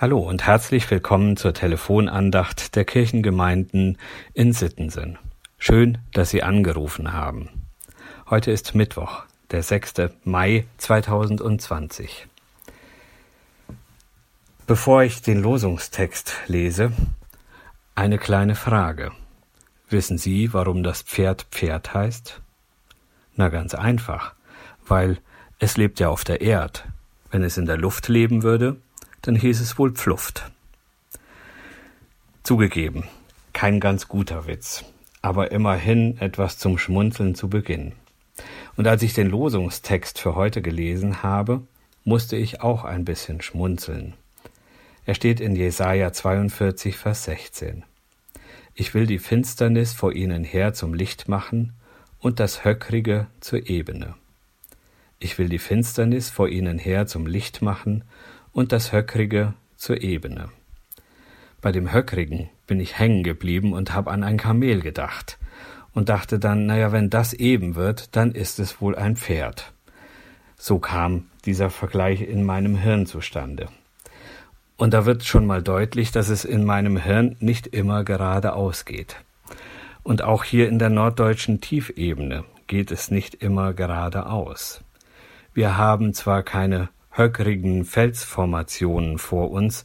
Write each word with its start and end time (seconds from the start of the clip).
Hallo 0.00 0.18
und 0.20 0.46
herzlich 0.46 0.90
willkommen 0.90 1.36
zur 1.36 1.52
Telefonandacht 1.52 2.74
der 2.74 2.86
Kirchengemeinden 2.86 3.98
in 4.32 4.54
Sittensen. 4.54 5.18
Schön, 5.58 5.98
dass 6.14 6.30
Sie 6.30 6.42
angerufen 6.42 7.12
haben. 7.12 7.50
Heute 8.30 8.50
ist 8.50 8.74
Mittwoch, 8.74 9.24
der 9.50 9.62
6. 9.62 10.08
Mai 10.24 10.64
2020. 10.78 12.28
Bevor 14.66 15.02
ich 15.02 15.20
den 15.20 15.42
Losungstext 15.42 16.34
lese, 16.46 16.92
eine 17.94 18.16
kleine 18.16 18.54
Frage. 18.54 19.12
Wissen 19.90 20.16
Sie, 20.16 20.54
warum 20.54 20.82
das 20.82 21.02
Pferd 21.02 21.42
Pferd 21.50 21.92
heißt? 21.92 22.40
Na 23.36 23.50
ganz 23.50 23.74
einfach, 23.74 24.32
weil 24.86 25.18
es 25.58 25.76
lebt 25.76 26.00
ja 26.00 26.08
auf 26.08 26.24
der 26.24 26.40
Erd. 26.40 26.88
Wenn 27.30 27.42
es 27.42 27.58
in 27.58 27.66
der 27.66 27.76
Luft 27.76 28.08
leben 28.08 28.42
würde, 28.42 28.80
dann 29.22 29.36
hieß 29.36 29.60
es 29.60 29.78
wohl 29.78 29.92
Pfluft. 29.92 30.50
Zugegeben, 32.42 33.04
kein 33.52 33.80
ganz 33.80 34.08
guter 34.08 34.46
Witz, 34.46 34.84
aber 35.22 35.52
immerhin 35.52 36.18
etwas 36.18 36.58
zum 36.58 36.78
Schmunzeln 36.78 37.34
zu 37.34 37.48
Beginn. 37.48 37.92
Und 38.76 38.88
als 38.88 39.02
ich 39.02 39.12
den 39.12 39.28
Losungstext 39.28 40.18
für 40.18 40.34
heute 40.34 40.62
gelesen 40.62 41.22
habe, 41.22 41.62
musste 42.04 42.36
ich 42.36 42.62
auch 42.62 42.84
ein 42.84 43.04
bisschen 43.04 43.42
schmunzeln. 43.42 44.14
Er 45.04 45.14
steht 45.14 45.40
in 45.40 45.54
Jesaja 45.54 46.12
42, 46.12 46.96
Vers 46.96 47.24
16. 47.24 47.84
Ich 48.74 48.94
will 48.94 49.06
die 49.06 49.18
Finsternis 49.18 49.92
vor 49.92 50.12
ihnen 50.12 50.44
her 50.44 50.72
zum 50.72 50.94
Licht 50.94 51.28
machen 51.28 51.74
und 52.18 52.40
das 52.40 52.64
Höckrige 52.64 53.26
zur 53.40 53.68
Ebene. 53.68 54.14
Ich 55.18 55.36
will 55.38 55.48
die 55.48 55.58
Finsternis 55.58 56.30
vor 56.30 56.48
ihnen 56.48 56.78
her 56.78 57.06
zum 57.06 57.26
Licht 57.26 57.60
machen 57.60 58.04
und 58.52 58.72
das 58.72 58.92
Höckrige 58.92 59.54
zur 59.76 60.02
Ebene. 60.02 60.48
Bei 61.60 61.72
dem 61.72 61.92
Höckrigen 61.92 62.48
bin 62.66 62.80
ich 62.80 62.98
hängen 62.98 63.22
geblieben 63.22 63.72
und 63.72 63.94
habe 63.94 64.10
an 64.10 64.24
ein 64.24 64.38
Kamel 64.38 64.80
gedacht 64.80 65.38
und 65.92 66.08
dachte 66.08 66.38
dann, 66.38 66.66
naja, 66.66 66.92
wenn 66.92 67.10
das 67.10 67.32
eben 67.32 67.74
wird, 67.74 68.16
dann 68.16 68.32
ist 68.32 68.58
es 68.58 68.80
wohl 68.80 68.96
ein 68.96 69.16
Pferd. 69.16 69.72
So 70.56 70.78
kam 70.78 71.26
dieser 71.44 71.70
Vergleich 71.70 72.22
in 72.22 72.44
meinem 72.44 72.76
Hirn 72.76 73.06
zustande. 73.06 73.68
Und 74.76 74.94
da 74.94 75.04
wird 75.04 75.24
schon 75.24 75.46
mal 75.46 75.62
deutlich, 75.62 76.10
dass 76.10 76.28
es 76.30 76.44
in 76.44 76.64
meinem 76.64 76.96
Hirn 76.96 77.36
nicht 77.40 77.66
immer 77.66 78.04
geradeaus 78.04 78.84
geht. 78.84 79.16
Und 80.02 80.22
auch 80.22 80.44
hier 80.44 80.68
in 80.68 80.78
der 80.78 80.88
norddeutschen 80.88 81.60
Tiefebene 81.60 82.44
geht 82.66 82.90
es 82.90 83.10
nicht 83.10 83.34
immer 83.34 83.74
geradeaus. 83.74 84.82
Wir 85.52 85.76
haben 85.76 86.14
zwar 86.14 86.42
keine 86.42 86.88
höckrigen 87.20 87.84
Felsformationen 87.84 89.18
vor 89.18 89.50
uns, 89.50 89.84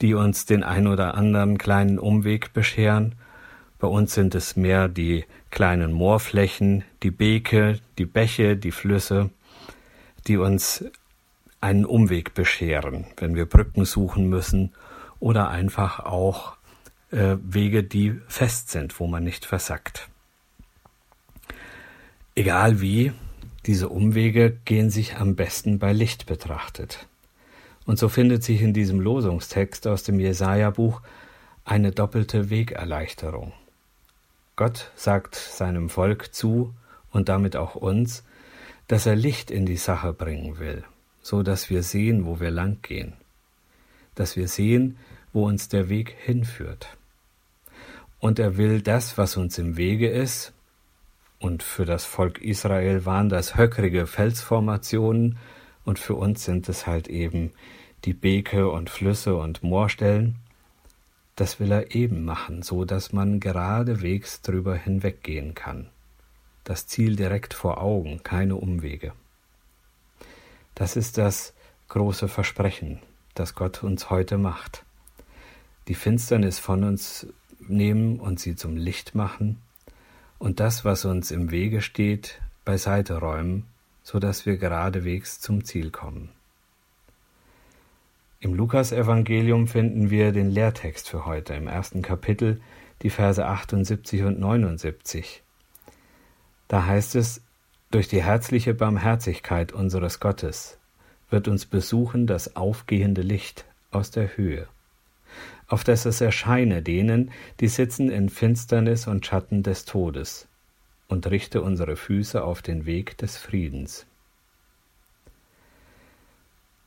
die 0.00 0.14
uns 0.14 0.46
den 0.46 0.62
ein 0.62 0.86
oder 0.86 1.14
anderen 1.14 1.58
kleinen 1.58 1.98
Umweg 1.98 2.52
bescheren. 2.52 3.16
Bei 3.80 3.88
uns 3.88 4.14
sind 4.14 4.34
es 4.34 4.56
mehr 4.56 4.88
die 4.88 5.24
kleinen 5.50 5.92
Moorflächen, 5.92 6.84
die 7.02 7.10
Beke, 7.10 7.80
die 7.98 8.06
Bäche, 8.06 8.56
die 8.56 8.70
Flüsse, 8.70 9.30
die 10.26 10.36
uns 10.36 10.84
einen 11.60 11.84
Umweg 11.84 12.34
bescheren, 12.34 13.06
wenn 13.16 13.34
wir 13.34 13.46
Brücken 13.46 13.84
suchen 13.84 14.28
müssen 14.28 14.72
oder 15.18 15.48
einfach 15.48 15.98
auch 16.00 16.56
äh, 17.10 17.36
Wege, 17.42 17.82
die 17.82 18.20
fest 18.28 18.70
sind, 18.70 19.00
wo 19.00 19.08
man 19.08 19.24
nicht 19.24 19.44
versackt. 19.44 20.08
Egal 22.36 22.80
wie, 22.80 23.12
diese 23.68 23.90
Umwege 23.90 24.58
gehen 24.64 24.88
sich 24.88 25.16
am 25.16 25.36
besten 25.36 25.78
bei 25.78 25.92
Licht 25.92 26.24
betrachtet. 26.24 27.06
Und 27.84 27.98
so 27.98 28.08
findet 28.08 28.42
sich 28.42 28.62
in 28.62 28.72
diesem 28.72 28.98
Losungstext 28.98 29.86
aus 29.86 30.02
dem 30.04 30.18
Jesaja-Buch 30.18 31.02
eine 31.66 31.92
doppelte 31.92 32.48
Wegerleichterung. 32.48 33.52
Gott 34.56 34.90
sagt 34.96 35.34
seinem 35.34 35.90
Volk 35.90 36.34
zu 36.34 36.74
und 37.12 37.28
damit 37.28 37.56
auch 37.56 37.74
uns, 37.74 38.24
dass 38.86 39.04
er 39.04 39.16
Licht 39.16 39.50
in 39.50 39.66
die 39.66 39.76
Sache 39.76 40.14
bringen 40.14 40.58
will, 40.58 40.82
so 41.20 41.42
dass 41.42 41.68
wir 41.68 41.82
sehen, 41.82 42.24
wo 42.24 42.40
wir 42.40 42.50
lang 42.50 42.78
gehen, 42.80 43.12
dass 44.14 44.34
wir 44.34 44.48
sehen, 44.48 44.96
wo 45.34 45.46
uns 45.46 45.68
der 45.68 45.90
Weg 45.90 46.16
hinführt. 46.18 46.96
Und 48.18 48.38
er 48.38 48.56
will 48.56 48.80
das, 48.80 49.18
was 49.18 49.36
uns 49.36 49.58
im 49.58 49.76
Wege 49.76 50.08
ist, 50.08 50.54
und 51.38 51.62
für 51.62 51.84
das 51.84 52.04
Volk 52.04 52.40
Israel 52.40 53.04
waren 53.06 53.28
das 53.28 53.56
höckrige 53.56 54.06
Felsformationen 54.06 55.38
und 55.84 55.98
für 55.98 56.14
uns 56.14 56.44
sind 56.44 56.68
es 56.68 56.86
halt 56.86 57.08
eben 57.08 57.52
die 58.04 58.12
Beke 58.12 58.70
und 58.70 58.90
Flüsse 58.90 59.36
und 59.36 59.62
Moorstellen. 59.62 60.36
Das 61.36 61.60
will 61.60 61.70
er 61.70 61.94
eben 61.94 62.24
machen, 62.24 62.62
so 62.62 62.84
dass 62.84 63.12
man 63.12 63.38
geradewegs 63.38 64.42
drüber 64.42 64.74
hinweggehen 64.74 65.54
kann. 65.54 65.88
Das 66.64 66.86
Ziel 66.86 67.14
direkt 67.14 67.54
vor 67.54 67.80
Augen, 67.80 68.22
keine 68.24 68.56
Umwege. 68.56 69.12
Das 70.74 70.96
ist 70.96 71.18
das 71.18 71.54
große 71.88 72.28
Versprechen, 72.28 72.98
das 73.34 73.54
Gott 73.54 73.82
uns 73.82 74.10
heute 74.10 74.38
macht. 74.38 74.84
Die 75.86 75.94
Finsternis 75.94 76.58
von 76.58 76.84
uns 76.84 77.26
nehmen 77.60 78.18
und 78.18 78.40
sie 78.40 78.56
zum 78.56 78.76
Licht 78.76 79.14
machen 79.14 79.62
und 80.38 80.60
das, 80.60 80.84
was 80.84 81.04
uns 81.04 81.30
im 81.30 81.50
Wege 81.50 81.80
steht, 81.80 82.40
beiseite 82.64 83.18
räumen, 83.18 83.66
so 84.02 84.18
dass 84.18 84.46
wir 84.46 84.56
geradewegs 84.56 85.40
zum 85.40 85.64
Ziel 85.64 85.90
kommen. 85.90 86.30
Im 88.40 88.54
Lukasevangelium 88.54 89.66
finden 89.66 90.10
wir 90.10 90.32
den 90.32 90.50
Lehrtext 90.50 91.08
für 91.08 91.26
heute 91.26 91.54
im 91.54 91.66
ersten 91.66 92.02
Kapitel, 92.02 92.60
die 93.02 93.10
Verse 93.10 93.44
78 93.44 94.22
und 94.22 94.38
79. 94.38 95.42
Da 96.68 96.86
heißt 96.86 97.16
es, 97.16 97.40
durch 97.90 98.06
die 98.06 98.22
herzliche 98.22 98.74
Barmherzigkeit 98.74 99.72
unseres 99.72 100.20
Gottes 100.20 100.78
wird 101.30 101.48
uns 101.48 101.66
besuchen 101.66 102.26
das 102.26 102.54
aufgehende 102.54 103.22
Licht 103.22 103.64
aus 103.90 104.10
der 104.10 104.36
Höhe 104.36 104.68
auf 105.68 105.84
dass 105.84 106.06
es 106.06 106.20
erscheine 106.20 106.82
denen, 106.82 107.30
die 107.60 107.68
sitzen 107.68 108.10
in 108.10 108.30
Finsternis 108.30 109.06
und 109.06 109.24
Schatten 109.24 109.62
des 109.62 109.84
Todes, 109.84 110.48
und 111.08 111.26
richte 111.30 111.62
unsere 111.62 111.96
Füße 111.96 112.42
auf 112.42 112.62
den 112.62 112.86
Weg 112.86 113.16
des 113.18 113.36
Friedens. 113.36 114.06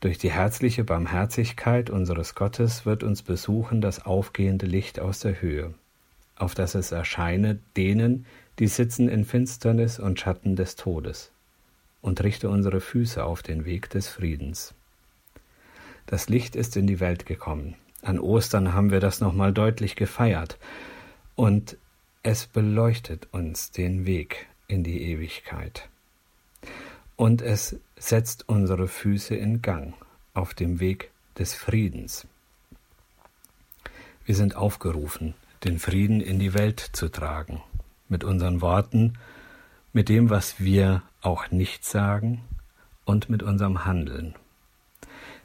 Durch 0.00 0.18
die 0.18 0.30
herzliche 0.30 0.84
Barmherzigkeit 0.84 1.88
unseres 1.88 2.34
Gottes 2.34 2.84
wird 2.84 3.02
uns 3.02 3.22
besuchen 3.22 3.80
das 3.80 4.04
aufgehende 4.04 4.66
Licht 4.66 5.00
aus 5.00 5.20
der 5.20 5.40
Höhe, 5.40 5.72
auf 6.36 6.54
dass 6.54 6.74
es 6.74 6.92
erscheine 6.92 7.58
denen, 7.76 8.26
die 8.58 8.68
sitzen 8.68 9.08
in 9.08 9.24
Finsternis 9.24 9.98
und 9.98 10.20
Schatten 10.20 10.54
des 10.54 10.76
Todes, 10.76 11.30
und 12.02 12.22
richte 12.22 12.50
unsere 12.50 12.82
Füße 12.82 13.24
auf 13.24 13.42
den 13.42 13.64
Weg 13.64 13.88
des 13.88 14.08
Friedens. 14.08 14.74
Das 16.04 16.28
Licht 16.28 16.56
ist 16.56 16.76
in 16.76 16.86
die 16.86 17.00
Welt 17.00 17.24
gekommen, 17.24 17.74
an 18.06 18.18
Ostern 18.18 18.72
haben 18.72 18.90
wir 18.90 19.00
das 19.00 19.20
nochmal 19.20 19.52
deutlich 19.52 19.96
gefeiert. 19.96 20.58
Und 21.34 21.76
es 22.22 22.46
beleuchtet 22.46 23.28
uns 23.32 23.70
den 23.70 24.06
Weg 24.06 24.46
in 24.68 24.84
die 24.84 25.02
Ewigkeit. 25.02 25.88
Und 27.16 27.42
es 27.42 27.76
setzt 27.96 28.48
unsere 28.48 28.88
Füße 28.88 29.34
in 29.34 29.62
Gang 29.62 29.94
auf 30.34 30.54
dem 30.54 30.80
Weg 30.80 31.10
des 31.38 31.54
Friedens. 31.54 32.26
Wir 34.24 34.34
sind 34.34 34.56
aufgerufen, 34.56 35.34
den 35.64 35.78
Frieden 35.78 36.20
in 36.20 36.38
die 36.38 36.54
Welt 36.54 36.80
zu 36.80 37.08
tragen, 37.08 37.62
mit 38.08 38.24
unseren 38.24 38.60
Worten, 38.60 39.14
mit 39.92 40.08
dem, 40.08 40.30
was 40.30 40.60
wir 40.60 41.02
auch 41.22 41.50
nicht 41.50 41.84
sagen 41.84 42.42
und 43.04 43.30
mit 43.30 43.42
unserem 43.42 43.84
Handeln. 43.84 44.34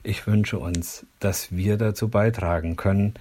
Ich 0.03 0.25
wünsche 0.25 0.57
uns, 0.57 1.05
dass 1.19 1.51
wir 1.55 1.77
dazu 1.77 2.09
beitragen 2.09 2.75
können, 2.75 3.13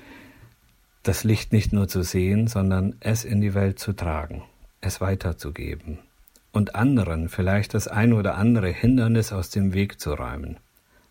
das 1.02 1.24
Licht 1.24 1.52
nicht 1.52 1.72
nur 1.72 1.88
zu 1.88 2.02
sehen, 2.02 2.46
sondern 2.46 2.96
es 3.00 3.24
in 3.24 3.40
die 3.40 3.54
Welt 3.54 3.78
zu 3.78 3.92
tragen, 3.92 4.42
es 4.80 5.00
weiterzugeben 5.00 5.98
und 6.52 6.74
anderen 6.74 7.28
vielleicht 7.28 7.74
das 7.74 7.86
ein 7.86 8.12
oder 8.12 8.36
andere 8.36 8.68
Hindernis 8.68 9.32
aus 9.32 9.50
dem 9.50 9.74
Weg 9.74 10.00
zu 10.00 10.14
räumen. 10.14 10.56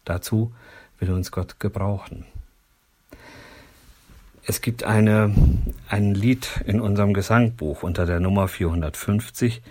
Dazu 0.06 0.52
will 1.00 1.12
uns 1.12 1.32
Gott 1.32 1.60
gebrauchen. 1.60 2.26
Es 4.44 4.62
gibt 4.62 4.84
eine, 4.84 5.34
ein 5.88 6.16
Lied 6.16 6.62
in 6.66 6.82
unserem 6.82 7.14
Gesangbuch 7.14 7.84
unter 7.84 8.08
der 8.08 8.20
Nummer 8.20 8.48
450, 8.48 9.62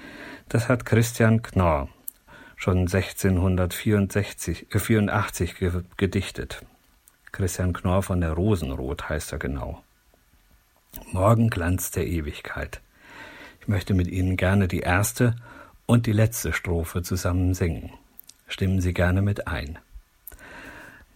das 0.48 0.68
hat 0.68 0.86
Christian 0.86 1.42
Knorr 1.42 1.88
schon 2.58 2.80
1684 2.80 5.62
äh, 5.62 5.70
gedichtet. 5.96 6.66
Christian 7.32 7.72
Knorr 7.72 8.02
von 8.02 8.20
der 8.20 8.32
Rosenrot 8.32 9.08
heißt 9.08 9.32
er 9.32 9.38
genau. 9.38 9.82
Morgenglanz 11.12 11.92
der 11.92 12.06
Ewigkeit. 12.06 12.82
Ich 13.60 13.68
möchte 13.68 13.94
mit 13.94 14.08
Ihnen 14.08 14.36
gerne 14.36 14.68
die 14.68 14.80
erste 14.80 15.36
und 15.86 16.04
die 16.06 16.12
letzte 16.12 16.52
Strophe 16.52 17.02
zusammen 17.02 17.54
singen. 17.54 17.92
Stimmen 18.48 18.80
Sie 18.80 18.92
gerne 18.92 19.22
mit 19.22 19.46
ein. 19.46 19.78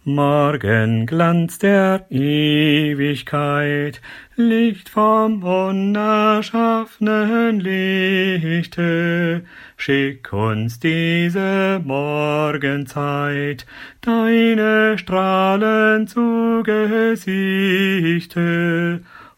Morgenglanz 0.05 1.59
der 1.59 2.07
Ewigkeit, 2.09 4.01
Licht 4.35 4.89
vom 4.89 5.43
unerschaffenen 5.43 7.61
Lichte, 7.61 9.45
schick 9.83 10.31
uns 10.31 10.79
diese 10.79 11.81
Morgenzeit, 11.83 13.65
deine 13.99 14.97
Strahlen 14.97 16.07
zu 16.07 16.63
Gesichte, 16.63 18.31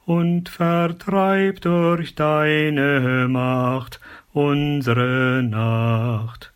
und 0.06 0.50
vertreib 0.50 1.62
durch 1.62 2.14
deine 2.14 3.26
Macht 3.28 4.00
unsere 4.34 5.42
Nacht. 5.42 6.52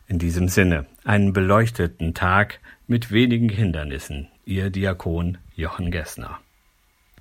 In 0.07 0.17
diesem 0.17 0.47
Sinne, 0.47 0.88
einen 1.03 1.31
beleuchteten 1.31 2.15
Tag 2.15 2.59
mit 2.88 3.11
wenigen 3.11 3.50
Hindernissen. 3.50 4.29
Ihr 4.45 4.71
Diakon 4.71 5.38
Jochen 5.56 5.91
Gessner. 5.91 6.39